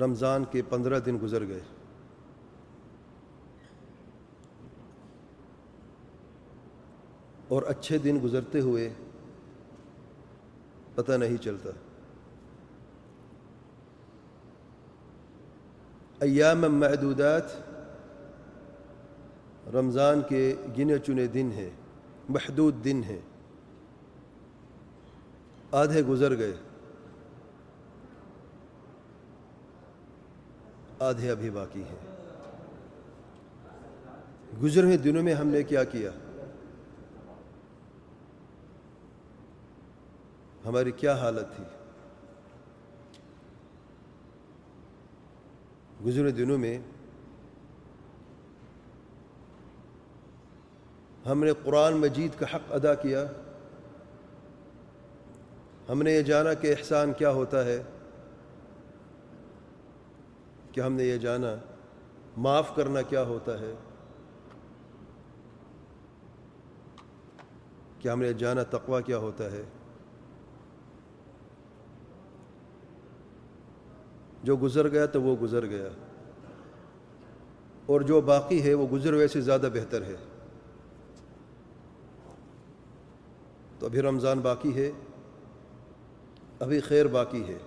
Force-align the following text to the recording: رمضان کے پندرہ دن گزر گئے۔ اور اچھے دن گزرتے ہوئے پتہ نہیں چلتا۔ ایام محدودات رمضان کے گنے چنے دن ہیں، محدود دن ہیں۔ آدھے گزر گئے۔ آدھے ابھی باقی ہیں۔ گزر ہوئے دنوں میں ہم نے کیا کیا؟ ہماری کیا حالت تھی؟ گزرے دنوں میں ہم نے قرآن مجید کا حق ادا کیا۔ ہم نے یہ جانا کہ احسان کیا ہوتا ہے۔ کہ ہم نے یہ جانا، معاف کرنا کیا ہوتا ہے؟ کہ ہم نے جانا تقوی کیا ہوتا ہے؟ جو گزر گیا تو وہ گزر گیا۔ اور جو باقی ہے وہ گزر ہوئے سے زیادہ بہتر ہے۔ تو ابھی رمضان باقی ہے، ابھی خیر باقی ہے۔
رمضان 0.00 0.44
کے 0.50 0.62
پندرہ 0.68 1.00
دن 1.00 1.18
گزر 1.22 1.46
گئے۔ 1.46 1.60
اور 7.48 7.62
اچھے 7.62 7.98
دن 7.98 8.18
گزرتے 8.24 8.60
ہوئے 8.60 8.92
پتہ 10.94 11.12
نہیں 11.12 11.36
چلتا۔ 11.36 11.70
ایام 16.20 16.60
محدودات 16.60 17.42
رمضان 19.74 20.20
کے 20.28 20.54
گنے 20.78 20.98
چنے 20.98 21.26
دن 21.26 21.50
ہیں، 21.52 21.70
محدود 22.28 22.84
دن 22.84 23.02
ہیں۔ 23.04 23.20
آدھے 25.72 26.02
گزر 26.02 26.38
گئے۔ 26.38 26.52
آدھے 31.02 31.30
ابھی 31.30 31.50
باقی 31.50 31.82
ہیں۔ 31.82 32.12
گزر 34.62 34.84
ہوئے 34.84 34.96
دنوں 34.96 35.22
میں 35.22 35.34
ہم 35.34 35.48
نے 35.48 35.62
کیا 35.62 35.84
کیا؟ 35.84 36.10
ہماری 40.66 40.90
کیا 40.90 41.14
حالت 41.14 41.56
تھی؟ 41.56 41.64
گزرے 46.04 46.30
دنوں 46.30 46.58
میں 46.58 46.78
ہم 51.26 51.44
نے 51.44 51.52
قرآن 51.64 51.94
مجید 51.94 52.40
کا 52.40 52.46
حق 52.54 52.72
ادا 52.72 52.94
کیا۔ 52.94 53.24
ہم 55.88 56.02
نے 56.02 56.12
یہ 56.12 56.22
جانا 56.22 56.54
کہ 56.54 56.74
احسان 56.78 57.12
کیا 57.12 57.30
ہوتا 57.30 57.64
ہے۔ 57.64 57.82
کہ 60.72 60.80
ہم 60.80 60.92
نے 60.92 61.04
یہ 61.04 61.16
جانا، 61.16 61.54
معاف 62.36 62.76
کرنا 62.76 63.02
کیا 63.02 63.22
ہوتا 63.22 63.60
ہے؟ 63.60 63.74
کہ 67.98 68.08
ہم 68.08 68.20
نے 68.20 68.32
جانا 68.32 68.62
تقوی 68.62 69.02
کیا 69.02 69.18
ہوتا 69.18 69.44
ہے؟ 69.44 69.62
جو 74.42 74.56
گزر 74.56 74.88
گیا 74.88 75.06
تو 75.06 75.22
وہ 75.22 75.36
گزر 75.36 75.66
گیا۔ 75.66 75.88
اور 77.86 78.00
جو 78.00 78.20
باقی 78.20 78.62
ہے 78.62 78.74
وہ 78.74 78.86
گزر 78.92 79.12
ہوئے 79.12 79.28
سے 79.28 79.40
زیادہ 79.40 79.68
بہتر 79.74 80.02
ہے۔ 80.02 80.16
تو 83.78 83.86
ابھی 83.86 84.02
رمضان 84.02 84.40
باقی 84.40 84.76
ہے، 84.76 84.90
ابھی 86.58 86.80
خیر 86.80 87.06
باقی 87.06 87.44
ہے۔ 87.44 87.58